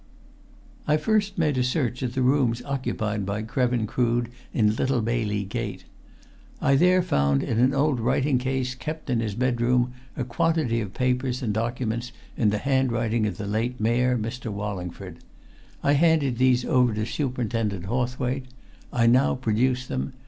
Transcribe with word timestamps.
"I 0.87 0.97
first 0.97 1.37
made 1.37 1.59
a 1.59 1.63
search 1.63 2.01
at 2.01 2.13
the 2.15 2.23
rooms 2.23 2.63
occupied 2.65 3.23
by 3.23 3.43
Krevin 3.43 3.85
Crood 3.85 4.29
in 4.51 4.75
Little 4.75 4.99
Bailey 5.03 5.43
Gate. 5.43 5.83
I 6.59 6.75
there 6.75 7.03
found 7.03 7.43
in 7.43 7.59
an 7.59 7.71
old 7.71 7.99
writing 7.99 8.39
case 8.39 8.73
kept 8.73 9.11
in 9.11 9.19
his 9.19 9.35
bedroom 9.35 9.93
a 10.17 10.23
quantity 10.23 10.81
of 10.81 10.95
papers 10.95 11.43
and 11.43 11.53
documents 11.53 12.11
in 12.35 12.49
the 12.49 12.57
handwriting 12.57 13.27
of 13.27 13.37
the 13.37 13.45
late 13.45 13.79
Mayor, 13.79 14.17
Mr. 14.17 14.51
Wallingford. 14.51 15.17
I 15.83 15.93
handed 15.93 16.39
these 16.39 16.65
over 16.65 16.95
to 16.95 17.05
Superintendent 17.05 17.85
Hawthwaite. 17.85 18.47
I 18.91 19.05
now 19.05 19.35
produce 19.35 19.85
them. 19.85 20.13